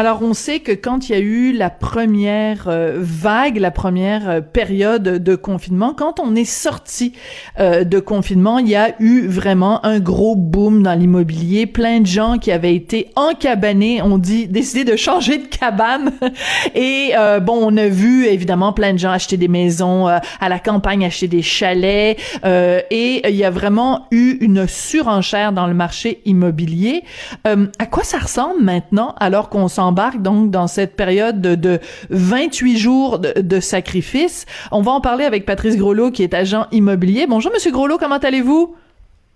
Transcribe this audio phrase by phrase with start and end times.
[0.00, 4.30] Alors, on sait que quand il y a eu la première euh, vague, la première
[4.30, 7.12] euh, période de confinement, quand on est sorti
[7.58, 11.66] euh, de confinement, il y a eu vraiment un gros boom dans l'immobilier.
[11.66, 16.12] Plein de gens qui avaient été encabanés ont dit décidé de changer de cabane.
[16.74, 21.04] Et bon, on a vu évidemment plein de gens acheter des maisons à la campagne,
[21.04, 22.18] acheter des chalets.
[22.44, 27.02] et il y a vraiment eu une surenchère dans le marché immobilier.
[27.44, 32.78] à quoi ça ressemble maintenant alors qu'on s'embarque donc dans cette période de, de 28
[32.78, 34.46] jours de, de, sacrifice.
[34.70, 37.26] On va en parler avec Patrice Groslo, qui est agent immobilier.
[37.26, 38.76] Bonjour, Monsieur Groslo, comment allez-vous?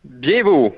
[0.05, 0.71] Bien, vous?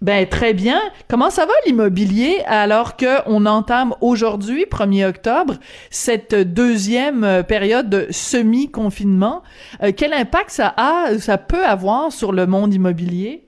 [0.00, 0.80] Ben très bien.
[1.08, 5.56] Comment ça va l'immobilier alors que on entame aujourd'hui, 1er octobre,
[5.90, 9.42] cette deuxième période de semi-confinement?
[9.82, 13.44] Euh, quel impact ça a, ça peut avoir sur le monde immobilier?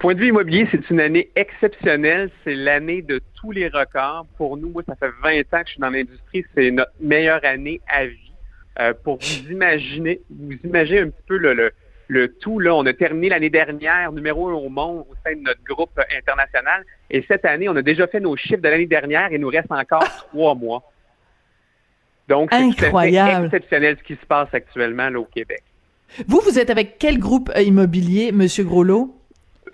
[0.00, 2.30] Point de vue immobilier, c'est une année exceptionnelle.
[2.42, 4.24] C'est l'année de tous les records.
[4.38, 6.42] Pour nous, moi, ça fait 20 ans que je suis dans l'industrie.
[6.54, 8.32] C'est notre meilleure année à vie.
[8.78, 11.70] Euh, pour vous imaginer, vous imaginez un petit peu le,
[12.08, 15.42] le, tout, là, on a terminé l'année dernière numéro un au monde au sein de
[15.42, 16.82] notre groupe international.
[17.10, 19.48] Et cette année, on a déjà fait nos chiffres de l'année dernière et il nous
[19.48, 20.82] reste encore trois mois.
[22.26, 22.86] Donc, c'est
[23.44, 25.62] exceptionnel ce qui se passe actuellement là, au Québec.
[26.26, 29.19] Vous, vous êtes avec quel groupe immobilier, Monsieur Groslot?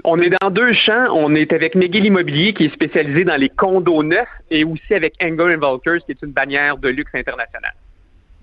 [0.05, 1.07] On est dans deux champs.
[1.13, 5.15] On est avec McGill Immobilier, qui est spécialisé dans les condos neufs, et aussi avec
[5.23, 7.75] Engel Volkers, qui est une bannière de luxe internationale.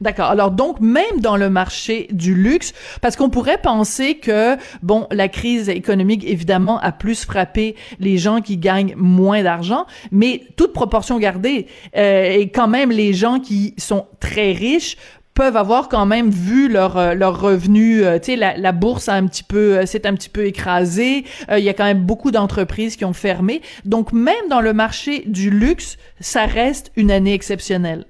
[0.02, 0.26] D'accord.
[0.26, 5.30] Alors donc même dans le marché du luxe, parce qu'on pourrait penser que bon, la
[5.30, 11.20] crise économique évidemment a plus frappé les gens qui gagnent moins d'argent, mais toute proportion
[11.20, 14.98] gardée, euh, et quand même les gens qui sont très riches
[15.34, 19.10] peuvent avoir quand même vu leur euh, leur revenu euh, tu sais la, la, bourse
[19.10, 22.04] a un petit peu euh, s'est un petit peu écrasée il y a quand même
[22.04, 27.12] beaucoup d'entreprises qui ont fermé donc même dans le marché du luxe ça reste une
[27.12, 28.06] année exceptionnelle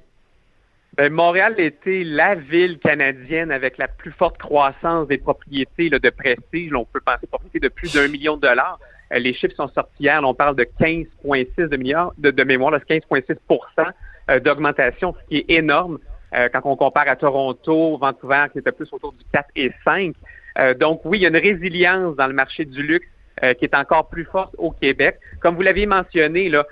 [0.97, 6.73] ben, Montréal était la ville canadienne avec la plus forte croissance des propriétés de prestige.
[6.73, 8.79] on peut penser propriétés de plus d'un million de dollars.
[9.11, 10.21] les chiffres sont sortis hier.
[10.23, 15.97] on parle de 15,6 de de, de mémoire, 15,6 d'augmentation, ce qui est énorme.
[16.35, 20.15] Euh, quand on compare à Toronto, Vancouver, qui était plus autour du 4 et 5.
[20.59, 23.07] Euh, donc oui, il y a une résilience dans le marché du luxe
[23.43, 25.19] euh, qui est encore plus forte au Québec.
[25.41, 26.65] Comme vous l'aviez mentionné, là,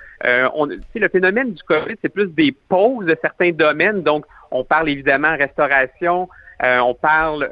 [0.55, 4.01] on, le phénomène du COVID, c'est plus des pauses de certains domaines.
[4.01, 6.27] Donc, on parle évidemment restauration,
[6.63, 7.49] on parle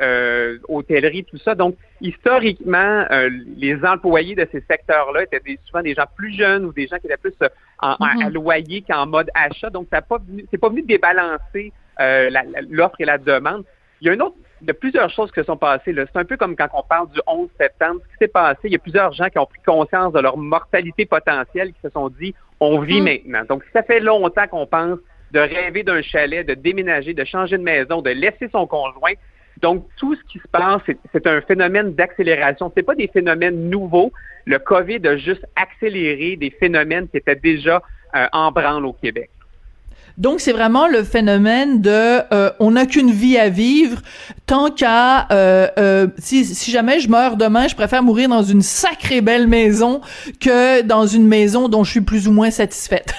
[0.68, 1.56] hôtellerie, tout ça.
[1.56, 3.06] Donc, historiquement,
[3.58, 7.08] les employés de ces secteurs-là étaient souvent des gens plus jeunes ou des gens qui
[7.08, 7.34] étaient plus
[7.80, 8.26] en, mm-hmm.
[8.26, 9.72] à loyer qu'en mode achat.
[9.72, 10.20] Donc, ça n'est pas,
[10.62, 12.30] pas venu débalancer euh,
[12.70, 13.64] l'offre et la demande.
[14.02, 15.94] Il y a une autre, il y a plusieurs choses qui se sont passées.
[15.96, 18.02] C'est un peu comme quand on parle du 11 septembre.
[18.04, 20.38] Ce qui s'est passé, il y a plusieurs gens qui ont pris conscience de leur
[20.38, 23.04] mortalité potentielle, qui se sont dit, on vit mm.
[23.04, 23.44] maintenant.
[23.50, 25.00] Donc, ça fait longtemps qu'on pense
[25.32, 29.14] de rêver d'un chalet, de déménager, de changer de maison, de laisser son conjoint.
[29.62, 30.82] Donc, tout ce qui se passe,
[31.12, 32.72] c'est un phénomène d'accélération.
[32.76, 34.12] Ce pas des phénomènes nouveaux.
[34.46, 37.82] Le COVID a juste accéléré des phénomènes qui étaient déjà
[38.16, 39.30] euh, en branle au Québec.
[40.20, 44.02] Donc c'est vraiment le phénomène de euh, on n'a qu'une vie à vivre
[44.46, 48.62] tant qu'à euh, euh, si, si jamais je meurs demain, je préfère mourir dans une
[48.62, 50.02] sacrée belle maison
[50.40, 53.14] que dans une maison dont je suis plus ou moins satisfaite.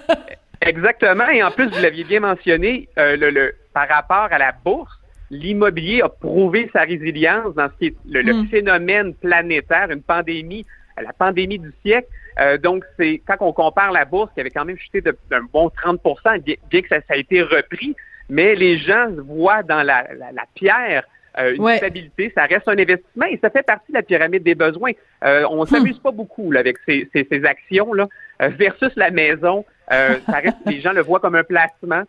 [0.60, 4.92] Exactement et en plus vous l'aviez bien mentionné le, le par rapport à la bourse
[5.30, 8.48] l'immobilier a prouvé sa résilience dans ce qui est le, hmm.
[8.48, 10.64] phénomène planétaire, une pandémie,
[11.00, 12.08] la pandémie du siècle.
[12.40, 15.68] Euh, donc, c'est quand on compare la bourse qui avait quand même chuté d'un bon
[15.68, 17.94] 30% bien, que ça, a été repris,
[18.28, 20.04] mais les gens voient dans la,
[20.54, 21.04] pierre
[21.38, 24.54] euh, une stabilité, ça reste un investissement et ça fait partie de la pyramide des
[24.54, 24.92] besoins.
[25.24, 28.08] Euh, on ne s'amuse pas beaucoup là, avec ces, ces, actions-là
[28.40, 29.64] versus la maison.
[29.88, 32.02] ça reste, les gens le voient comme un placement.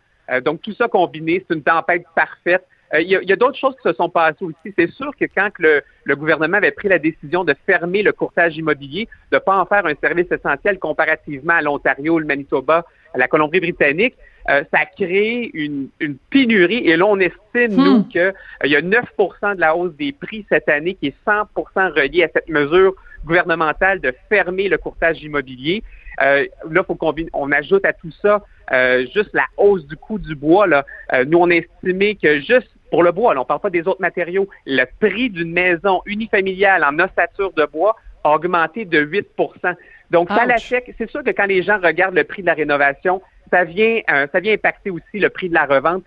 [0.44, 2.64] donc, tout ça combiné, c'est une tempête parfaite.
[2.94, 4.74] Euh, il y a, d'autres choses qui se sont passées aussi.
[4.76, 5.82] C'est sûr que quand le,
[6.14, 9.86] gouvernement avait pris la décision de fermer le courtage immobilier, de ne pas en faire
[9.86, 14.14] un service essentiel comparativement à l'Ontario, le Manitoba, à la Colombie-Britannique,
[14.48, 15.88] euh, ça a créé une,
[16.30, 16.88] pénurie.
[16.88, 18.08] Et là, on estime, nous, hmm.
[18.08, 18.32] qu'il
[18.64, 22.28] y a 9% de la hausse des prix cette année qui est 100 reliée à
[22.32, 22.94] cette mesure
[23.24, 25.82] gouvernementale de fermer le courtage immobilier.
[26.22, 28.42] Euh, là, faut qu'on on ajoute à tout ça
[28.72, 30.66] euh, juste la hausse du coût du bois.
[30.66, 30.84] Là.
[31.12, 33.70] Euh, nous, on a estimé que juste pour le bois, là, on ne parle pas
[33.70, 39.04] des autres matériaux, le prix d'une maison unifamiliale en ossature de bois a augmenté de
[39.04, 39.74] 8%
[40.10, 40.84] Donc, ça l'achète.
[40.98, 44.26] C'est sûr que quand les gens regardent le prix de la rénovation, ça vient, euh,
[44.32, 46.04] ça vient impacter aussi le prix de la revente.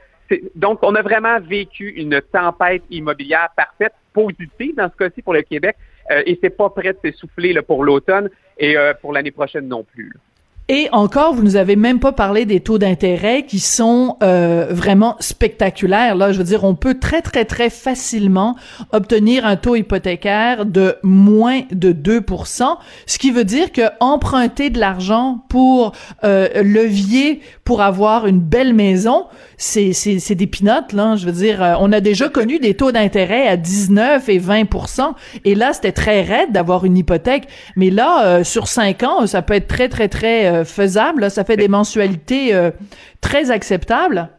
[0.56, 5.42] Donc, on a vraiment vécu une tempête immobilière parfaite, positive dans ce cas-ci pour le
[5.42, 5.76] Québec,
[6.12, 9.84] euh, et c'est pas prêt de s'essouffler pour l'automne et euh, pour l'année prochaine non
[9.84, 10.14] plus.
[10.72, 15.16] Et encore, vous nous avez même pas parlé des taux d'intérêt qui sont euh, vraiment
[15.20, 16.14] spectaculaires.
[16.14, 18.56] Là, je veux dire, on peut très très très facilement
[18.92, 22.78] obtenir un taux hypothécaire de moins de 2%,
[23.08, 25.94] ce qui veut dire que emprunter de l'argent pour
[26.24, 31.16] euh, levier pour avoir une belle maison, c'est c'est c'est des pinottes là.
[31.16, 35.14] Je veux dire, euh, on a déjà connu des taux d'intérêt à 19 et 20%,
[35.46, 37.44] et là c'était très raide d'avoir une hypothèque.
[37.76, 41.30] Mais là, euh, sur 5 ans, ça peut être très très très euh, faisable.
[41.30, 42.72] Ça fait des mensualités euh,
[43.22, 44.30] très acceptables.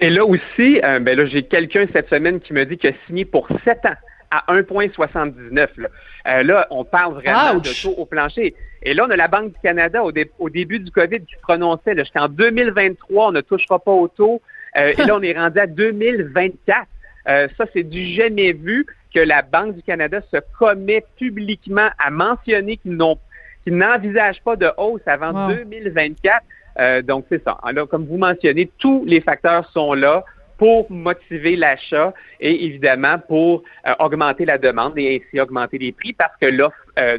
[0.00, 3.24] Et là aussi, ben là, j'ai quelqu'un cette semaine qui me dit qu'il a signé
[3.24, 3.94] pour 7 ans
[4.32, 5.68] à 1,79.
[5.76, 6.42] Là.
[6.42, 8.56] là, on parle vraiment de taux au plancher.
[8.82, 10.12] Et là, on a la Banque du Canada au,
[10.50, 14.40] début du COVID qui prononçait jusqu'en 2023, on ne touchera pas au taux.
[14.76, 16.86] et là, on est rendu à 2024.
[17.26, 22.76] ça, c'est du jamais vu que la Banque du Canada se commet publiquement à mentionner
[22.78, 23.18] qu'ils n'ont
[23.64, 26.42] qui n'envisage pas de hausse avant 2024.
[26.78, 27.58] Euh, donc, c'est ça.
[27.62, 30.24] Alors, comme vous mentionnez, tous les facteurs sont là
[30.58, 36.12] pour motiver l'achat et évidemment pour euh, augmenter la demande et ainsi augmenter les prix
[36.12, 37.18] parce que l'offre, euh,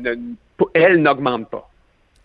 [0.73, 1.69] elle, n'augmente pas.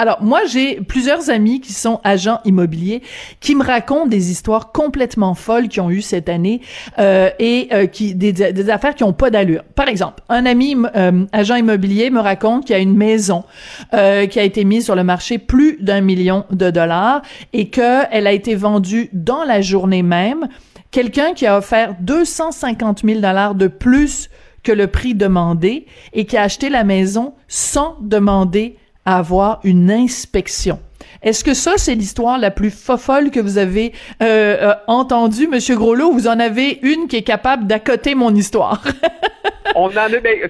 [0.01, 3.03] Alors moi j'ai plusieurs amis qui sont agents immobiliers
[3.41, 6.61] qui me racontent des histoires complètement folles qu'ils ont eues cette année
[7.01, 9.65] euh, et euh, qui des, affaires qui ont pas d'allure.
[9.75, 13.43] Par exemple, un ami euh, agent immobilier me raconte qu'il y a une maison
[13.91, 17.23] qui a été mise sur le marché plus d'un million de dollars
[17.53, 20.47] et que elle a été vendue dans la journée même.
[20.93, 24.31] Quelqu'un qui a offert 250 000 dollars de plus
[24.63, 30.79] que le prix demandé et qui a acheté la maison sans demander avoir une inspection.
[31.23, 34.27] Est-ce que ça, c'est l'histoire la plus fofolle que vous avez euh,
[34.71, 38.85] euh, entendue, Monsieur Groslot, ou vous en avez une qui est capable d'accoter mon histoire?
[39.75, 40.49] on en a, ben,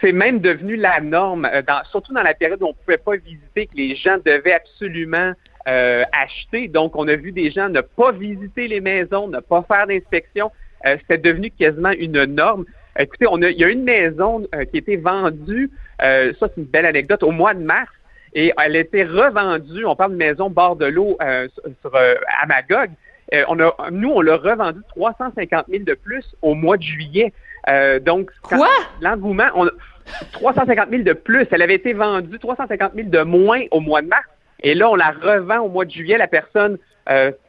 [0.00, 3.66] c'est même devenu la norme, euh, surtout dans la période où on pouvait pas visiter,
[3.66, 5.32] que les gens devaient absolument
[5.66, 6.66] acheter.
[6.66, 10.50] Donc, on a vu des gens ne pas visiter les maisons, ne pas faire d'inspection.
[11.08, 12.64] c'est devenu quasiment une norme.
[13.00, 16.64] Écoutez, on a, il y a une maison qui a été vendue, ça c'est une
[16.64, 17.90] belle anecdote, au mois de mars
[18.34, 21.48] et elle a été revendue, on parle de maison bord de l'eau euh,
[21.80, 22.90] sur, euh, à Magog.
[23.32, 27.32] Euh, on a, nous, on l'a revendue 350 000 de plus au mois de juillet.
[28.02, 28.68] donc, Quoi?
[29.00, 29.68] l'engouement, on
[30.32, 31.46] 350 000 de plus.
[31.50, 34.26] Elle avait été vendue 350 000 de moins au mois de mars.
[34.62, 36.18] Et là, on la revend au mois de juillet.
[36.18, 36.78] La personne,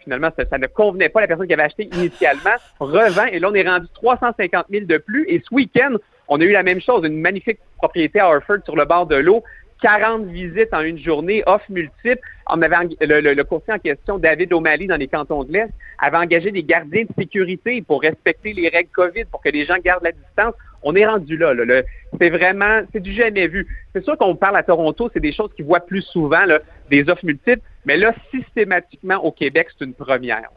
[0.03, 1.21] finalement, ça, ne convenait pas.
[1.21, 3.25] La personne qui avait acheté initialement revend.
[3.25, 5.25] Et là, on est rendu 350 000 de plus.
[5.27, 5.95] Et ce week-end,
[6.27, 7.05] on a eu la même chose.
[7.05, 9.43] Une magnifique propriété à Harford sur le bord de l'eau.
[9.81, 12.22] 40 visites en une journée, offres multiples.
[12.48, 15.69] On avait le, le, le, courtier en question, David O'Malley, dans les cantons de l'Est,
[16.00, 19.78] avait engagé des gardiens de sécurité pour respecter les règles COVID, pour que les gens
[19.83, 20.54] gardent la distance.
[20.83, 21.54] On est rendu là.
[21.54, 21.81] là,
[22.19, 23.68] c'est vraiment, c'est du jamais vu.
[23.94, 26.59] C'est sûr qu'on parle à Toronto, c'est des choses qu'ils voient plus souvent, là,
[26.90, 30.50] des offres multiples, mais là, systématiquement, au Québec, c'est une première.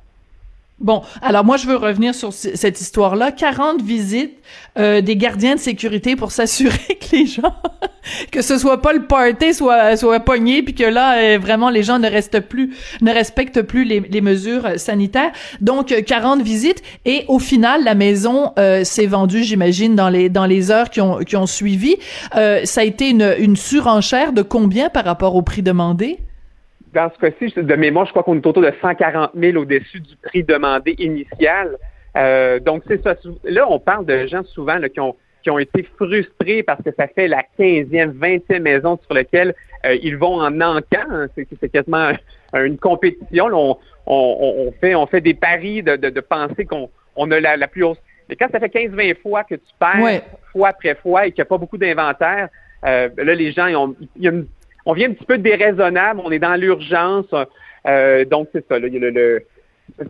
[0.81, 3.31] Bon, alors moi je veux revenir sur cette histoire-là.
[3.31, 4.37] 40 visites
[4.77, 7.55] euh, des gardiens de sécurité pour s'assurer que les gens,
[8.33, 11.85] que ce soit pas le party soit soit pogné, puis que là euh, vraiment les
[11.85, 15.31] gens ne restent plus, ne respectent plus les, mesures sanitaires.
[15.61, 20.47] Donc 40 visites et au final la maison euh, s'est vendue, j'imagine, dans les dans
[20.47, 21.97] les heures qui ont qui ont suivi.
[22.33, 26.19] ça a été une une surenchère de combien par rapport au prix demandé?
[26.95, 30.17] Dans ce cas-ci, de mémoire, je crois qu'on est autour de 140 000 au-dessus du
[30.17, 31.77] prix demandé initial.
[32.17, 33.17] Euh, donc, c'est ça.
[33.43, 37.09] Là, on parle de gens souvent qui, ont, qui ont été frustrés parce que ça
[37.09, 41.05] fait la 15e, 20e maison sur laquelle euh, ils vont en encan.
[41.11, 41.27] Hein.
[41.35, 42.13] C'est quasiment
[42.55, 43.47] une compétition.
[43.53, 47.83] on, on, fait, on fait des paris de, de, penser qu'on on a la, plus
[47.83, 47.99] hausse.
[48.29, 50.23] Mais quand ça fait 15-20 fois que tu perds
[50.53, 52.49] fois après fois et qu'il n'y a pas beaucoup d'inventaire,
[52.87, 54.47] euh, là, les gens, ils ont, il y a une
[54.87, 57.27] on vient un petit peu déraisonnable, on est dans l'urgence.
[57.87, 58.79] Euh, donc, c'est ça.
[58.79, 59.45] Là, a le,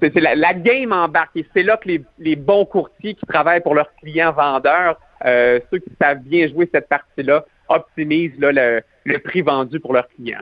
[0.01, 1.89] c'est la, la, game embarque et c'est là que
[2.19, 6.69] les, bons courtiers qui travaillent pour leurs clients vendeurs, euh, ceux qui savent bien jouer
[6.73, 10.39] cette partie-là, optimisent là, le, le prix vendu pour leurs clients.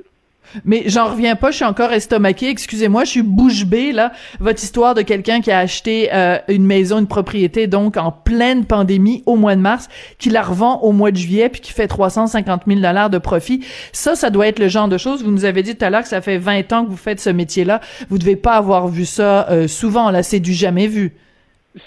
[0.64, 2.49] Mais j'en reviens pas, je suis encore estomaqué.
[2.49, 4.12] Excusez-moi, je suis bouche bée là.
[4.40, 8.64] Votre histoire de quelqu'un qui a acheté euh, une maison, une propriété, donc en pleine
[8.64, 11.87] pandémie au mois de mars, qui la revend au mois de juillet puis qui fait
[11.87, 13.64] 350 000 dollars de profit.
[13.92, 15.25] Ça, ça doit être le genre de choses.
[15.25, 17.20] Vous nous avez dit tout à l'heure que ça fait 20 ans que vous faites
[17.20, 17.80] ce métier-là.
[18.08, 20.11] Vous devez pas avoir vu ça euh, souvent.
[20.11, 21.12] Là, c'est du jamais vu.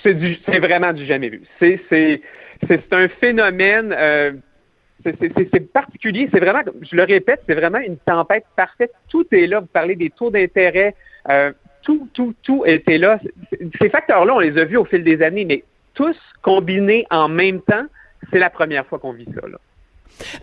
[0.01, 0.13] C'est
[0.59, 1.43] vraiment du jamais vu.
[1.59, 2.21] C'est, c'est,
[2.67, 3.93] c'est un phénomène.
[3.95, 4.31] Euh
[5.05, 6.29] c'est particulier.
[6.33, 8.91] C'est vraiment, je le répète, c'est vraiment une tempête parfaite.
[9.09, 9.59] Tout est là.
[9.59, 10.95] Vous parlez des taux d'intérêt.
[11.29, 11.51] Euh,
[11.83, 13.19] tout, tout, tout était là.
[13.79, 17.61] Ces facteurs-là, on les a vus au fil des années, mais tous combinés en même
[17.61, 17.85] temps,
[18.31, 19.47] c'est la première fois qu'on vit ça.
[19.47, 19.57] Là.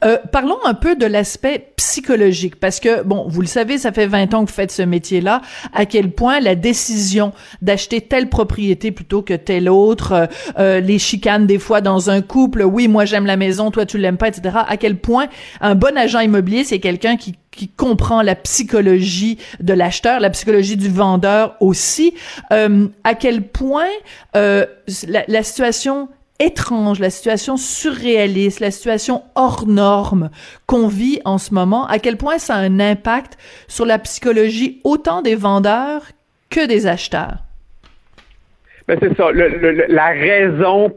[0.04, 4.06] Euh, parlons un peu de l'aspect psychologique, parce que, bon, vous le savez, ça fait
[4.06, 8.92] 20 ans que vous faites ce métier-là, à quel point la décision d'acheter telle propriété
[8.92, 10.26] plutôt que telle autre, euh,
[10.58, 13.98] euh, les chicanes des fois dans un couple, oui, moi j'aime la maison, toi tu
[13.98, 15.26] l'aimes pas, etc., à quel point
[15.60, 20.78] un bon agent immobilier, c'est quelqu'un qui qui comprend la psychologie de l'acheteur, la psychologie
[20.78, 22.14] du vendeur aussi,
[22.48, 23.90] à quel point
[24.32, 24.66] la,
[25.28, 26.08] la situation
[26.42, 30.30] étrange, la situation surréaliste, la situation hors norme
[30.66, 34.80] qu'on vit en ce moment, à quel point ça a un impact sur la psychologie
[34.84, 36.02] autant des vendeurs
[36.50, 37.38] que des acheteurs?
[38.88, 39.30] Ben c'est ça.
[39.32, 40.92] la raison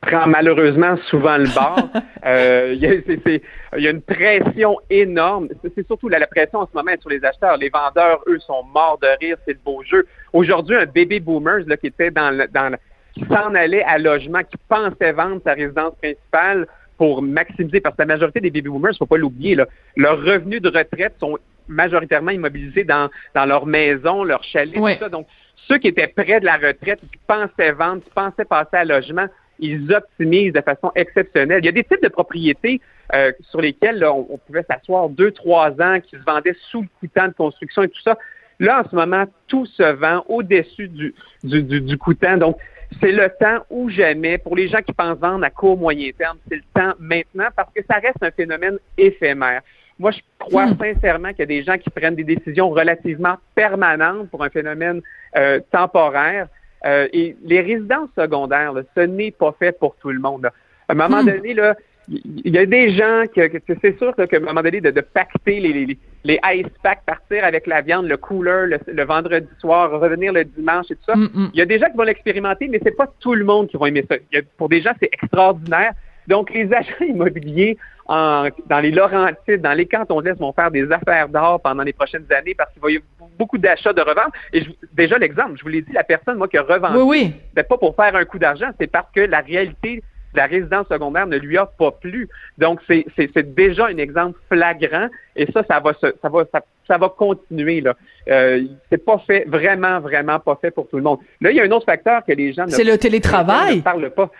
[0.00, 1.88] prend malheureusement souvent le bord.
[2.26, 5.48] Euh, il y, a une pression énorme.
[5.62, 7.56] C'est surtout la, pression en ce moment sur les acheteurs.
[7.56, 9.38] Les vendeurs, eux, sont morts de rire.
[9.46, 10.04] C'est le beau jeu.
[10.34, 12.76] Aujourd'hui, un bébé boomers là, qui était dans, le, dans,
[13.18, 18.02] qui s'en allait à logement, qui pensait vendre sa résidence principale pour maximiser, parce que
[18.02, 19.56] la majorité des baby boomers, il faut pas l'oublier,
[19.96, 25.08] leurs revenus de retraite sont majoritairement immobilisés dans, dans leur maison, leur chalet, tout ça.
[25.08, 25.26] Donc,
[25.68, 29.26] ceux qui étaient près de la retraite, qui pensaient vendre, qui pensaient passer à logement,
[29.60, 31.60] ils optimisent de façon exceptionnelle.
[31.62, 32.80] Il y a des types de propriétés
[33.14, 37.28] euh, sur lesquelles on, pouvait s'asseoir deux, trois ans, qui se vendaient sous le coûtant
[37.28, 38.16] de construction et tout ça.
[38.60, 42.36] Là, en ce moment, tout se vend au-dessus du, du, du, du coûtant.
[42.36, 42.56] Donc,
[43.00, 44.38] c'est le temps ou jamais.
[44.38, 47.72] Pour les gens qui pensent vendre à court, moyen terme, c'est le temps maintenant parce
[47.72, 49.62] que ça reste un phénomène éphémère.
[49.98, 50.78] Moi, je crois hmm.
[50.78, 55.00] sincèrement qu'il y a des gens qui prennent des décisions relativement permanentes pour un phénomène
[55.36, 56.48] euh, temporaire.
[56.86, 60.46] Euh, et les résidences secondaires, ce n'est pas fait pour tout le monde.
[60.46, 61.26] À un moment hmm.
[61.26, 61.74] donné, là,
[62.08, 63.50] il y a des gens que,
[63.82, 67.44] c'est sûr qu'à un moment donné, de, de pacter les, les, les, ice packs, partir
[67.44, 71.16] avec la viande, le cooler le, vendredi soir, revenir le dimanche et tout ça.
[71.16, 71.50] Mm, mm.
[71.54, 73.76] Il y a des gens qui vont l'expérimenter, mais c'est pas tout le monde qui
[73.76, 74.16] va aimer ça.
[74.56, 75.92] pour des gens, c'est extraordinaire.
[76.26, 80.90] Donc, les agents immobiliers en, dans les Laurentides, dans les cantons de vont faire des
[80.90, 84.32] affaires d'or pendant les prochaines années parce qu'il va y avoir beaucoup d'achats de revente.
[84.52, 87.62] Et déjà, l'exemple, je vous l'ai dit, la personne, moi, qui a revendu, oui, oui.
[87.62, 90.02] pas pour faire un coup d'argent, c'est parce que la réalité
[90.34, 92.28] la résidence secondaire ne lui a pas plu.
[92.58, 96.44] Donc, c'est déjà un exemple flagrant et ça, ça va, ça va,
[96.86, 97.80] ça, va continuer.
[97.80, 97.94] Là.
[98.28, 101.18] Euh, c'est pas fait, vraiment, vraiment pas fait pour tout le monde.
[101.40, 103.76] Là, il y a un autre facteur que les gens ne, C'est le télétravail.
[103.76, 104.30] ne parlent pas.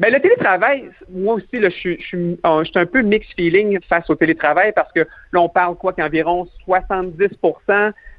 [0.00, 2.86] Mais ben, le télétravail, moi aussi, là, je, suis, je, suis, euh, je suis un
[2.86, 7.30] peu mixed feeling face au télétravail parce que là, on parle quoi qu'environ 70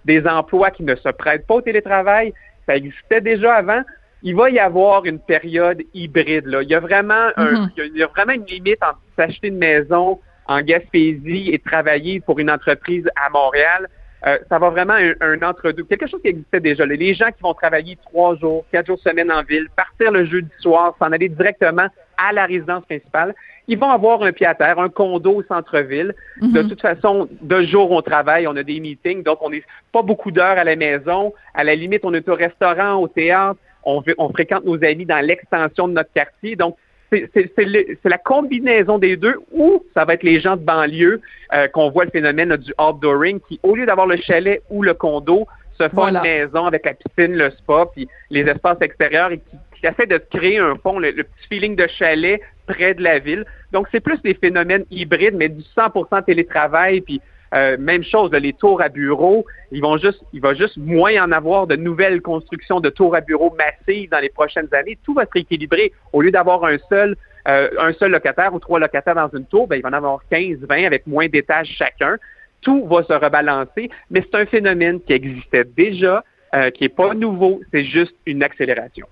[0.03, 2.33] des emplois qui ne se prêtent pas au télétravail,
[2.65, 3.81] ça existait déjà avant
[4.23, 6.45] il va y avoir une période hybride.
[6.45, 6.61] Là.
[6.61, 7.71] Il, y a vraiment un, mhm.
[7.77, 12.39] il, y a, vraiment une limite entre s'acheter une maison en Gaspésie et travailler pour
[12.39, 13.87] une entreprise à Montréal.
[14.27, 15.83] Euh, ça va vraiment un, un entre-deux.
[15.83, 16.85] Quelque chose qui existait déjà.
[16.85, 20.51] Les gens qui vont travailler trois jours, quatre jours semaine en ville, partir le jeudi
[20.59, 23.33] soir, s'en aller directement à la résidence principale,
[23.69, 26.13] ils vont avoir un pied à terre, un condo au centre-ville.
[26.41, 26.69] De mhm.
[26.69, 30.31] toute façon, de jour, on travaille, on a des meetings, donc on n'est pas beaucoup
[30.31, 31.33] d'heures à la maison.
[31.53, 33.59] À la limite, on est au restaurant, au théâtre
[33.97, 36.55] on, on fréquente nos amis dans l'extension de notre quartier.
[36.55, 36.75] Donc,
[37.11, 41.21] c'est la combinaison des deux ou ça va être les gens de banlieue
[41.53, 44.93] euh, qu'on voit le phénomène du outdooring qui, au lieu d'avoir le chalet ou le
[44.93, 45.47] condo,
[45.79, 49.87] se font une maison avec la piscine, le spa, puis les espaces extérieurs et qui,
[49.87, 53.45] essaient de créer un fond, le, petit feeling de chalet près de la ville.
[53.71, 57.21] Donc, c'est plus des phénomènes hybrides, mais du 100% télétravail, puis
[57.53, 61.31] euh, même chose, les tours à bureaux, ils vont juste, il va juste moins en
[61.31, 64.97] avoir de nouvelles constructions de tours à bureaux massives dans les prochaines années.
[65.03, 65.91] Tout va se rééquilibrer.
[66.13, 67.15] Au lieu d'avoir un seul,
[67.47, 70.19] euh, un seul locataire ou trois locataires dans une tour, ben, il va en avoir
[70.29, 72.17] 15, 20 avec moins d'étages chacun.
[72.61, 77.13] Tout va se rebalancer, mais c'est un phénomène qui existait déjà, euh, qui est pas
[77.13, 79.07] nouveau, c'est juste une accélération.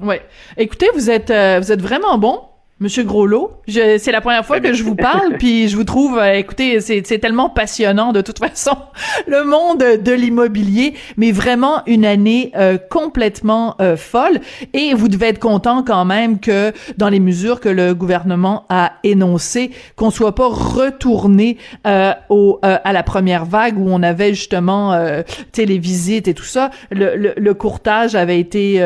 [0.00, 0.22] Ouais.
[0.56, 2.40] Écoutez, vous êtes, vous êtes vraiment bon
[2.78, 6.34] Monsieur Groslot, c'est la première fois que je vous parle, puis je vous trouve, euh,
[6.34, 8.76] écoutez, c'est tellement passionnant de toute façon,
[9.26, 14.40] le monde de l'immobilier, mais vraiment une année euh, complètement euh, folle.
[14.74, 18.92] Et vous devez être content quand même que dans les mesures que le gouvernement a
[19.04, 21.56] énoncées, qu'on soit pas retourné
[22.28, 24.94] au, à la première vague où on avait justement
[25.56, 26.70] les visites et tout ça.
[26.90, 28.84] Le, le, le courtage avait été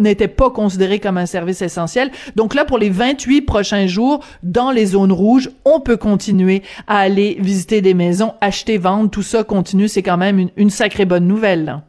[0.00, 2.10] n'était pas considéré comme un service essentiel.
[2.34, 6.62] Donc là, pour les 20 28 prochains jours dans les zones rouges, on peut continuer
[6.86, 9.88] à aller visiter des maisons, acheter, vendre, tout ça continue.
[9.88, 11.80] C'est quand même une, sacrée bonne nouvelle.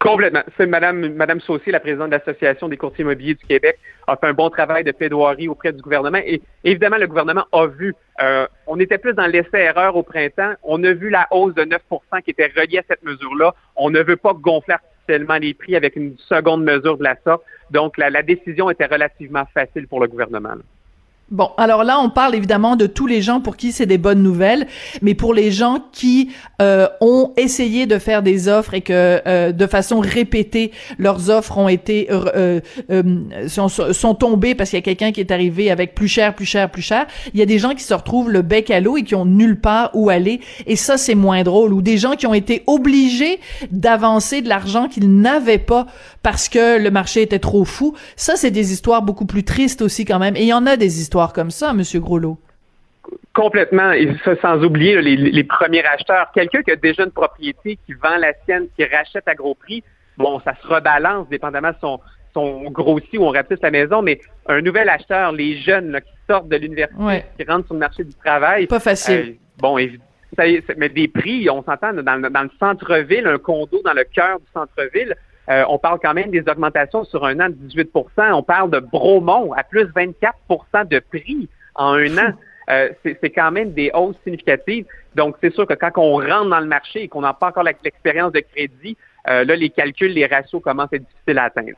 [0.00, 0.42] Complètement.
[0.56, 4.28] C'est Madame, Madame Saucier, la présidente de l'Association des courtiers immobiliers du Québec, a fait
[4.28, 6.20] un bon travail de plaidoirie auprès du gouvernement.
[6.24, 10.52] Et évidemment, le gouvernement a vu, euh, on était plus dans l'essai-erreur au printemps.
[10.62, 11.82] On a vu la hausse de 9
[12.24, 13.54] qui était reliée à cette mesure-là.
[13.76, 14.76] On ne veut pas gonfler
[15.08, 17.42] artificiellement les prix avec une seconde mesure de la sorte.
[17.70, 20.54] Donc, la, la décision était relativement facile pour le gouvernement.
[21.30, 24.22] Bon, alors là, on parle évidemment de tous les gens pour qui c'est des bonnes
[24.22, 24.66] nouvelles,
[25.02, 26.30] mais pour les gens qui
[26.62, 31.58] euh, ont essayé de faire des offres et que euh, de façon répétée leurs offres
[31.58, 32.60] ont été euh,
[33.46, 36.46] sont, sont tombées parce qu'il y a quelqu'un qui est arrivé avec plus cher, plus
[36.46, 37.06] cher, plus cher.
[37.34, 39.26] Il y a des gens qui se retrouvent le bec à l'eau et qui ont
[39.26, 41.74] nulle part où aller, et ça c'est moins drôle.
[41.74, 43.38] Ou des gens qui ont été obligés
[43.70, 45.86] d'avancer de l'argent qu'ils n'avaient pas
[46.22, 47.94] parce que le marché était trop fou.
[48.16, 50.34] Ça c'est des histoires beaucoup plus tristes aussi quand même.
[50.34, 51.82] Et il y en a des histoires comme ça, M.
[52.00, 52.38] Groslo.
[53.34, 53.92] Complètement.
[53.92, 56.30] Et ça, sans oublier les, premiers acheteurs.
[56.34, 59.82] Quelqu'un qui a déjà une propriété, qui vend la sienne, qui rachète à gros prix,
[60.16, 62.00] bon, ça se rebalance dépendamment de son,
[62.34, 66.48] son grossit ou on rapetisse la maison, mais un nouvel acheteur, les jeunes qui sortent
[66.48, 68.66] de l'université, qui rentrent sur le marché du travail.
[68.66, 69.14] Pas facile.
[69.14, 69.78] Euh, bon,
[70.36, 70.42] ça,
[70.76, 74.46] mais des prix, on s'entend, dans, dans, le centre-ville, un condo dans le cœur du
[74.52, 75.16] centre-ville,
[75.50, 78.80] euh, on parle quand même des augmentations sur un an de 18% On parle de
[78.80, 82.32] Bromont à plus 24% de prix en un an.
[82.70, 84.84] Euh, c'est quand même des hausses significatives.
[85.14, 87.62] Donc, c'est sûr que quand on rentre dans le marché et qu'on n'a pas encore
[87.62, 88.96] l'expérience de crédit,
[89.28, 91.72] euh, là, les calculs, les ratios commencent à être difficiles à atteindre.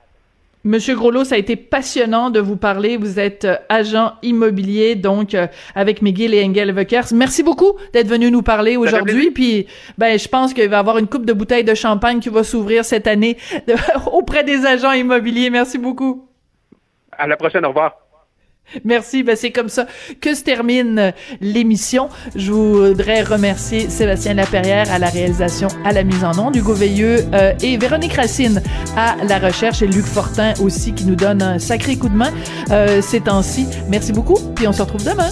[0.62, 2.99] Monsieur Groslo, ça a été passionnant de vous parler.
[2.99, 7.14] Vous êtes euh, agent immobilier, donc euh, avec McGill et Engel Vekers.
[7.14, 9.31] Merci beaucoup d'être venu nous parler aujourd'hui.
[9.31, 12.29] Puis, ben, je pense qu'il va y avoir une coupe de bouteilles de champagne qui
[12.29, 13.38] va s'ouvrir cette année
[14.12, 15.49] auprès des agents immobiliers.
[15.49, 16.29] Merci beaucoup.
[17.17, 17.64] À la prochaine.
[17.64, 17.97] Au revoir.
[18.85, 19.87] Merci, ben c'est comme ça
[20.21, 22.09] que se termine euh, l'émission.
[22.37, 27.25] Je voudrais remercier Sébastien Laperrière à la réalisation, à la mise en onde, Hugo Veilleux
[27.35, 28.63] euh, et Véronique Racine
[28.97, 32.32] à la recherche et Luc Fortin aussi qui nous donne un sacré coup de main
[32.71, 33.67] euh, ces temps-ci.
[33.89, 35.30] Merci beaucoup, puis on se retrouve demain.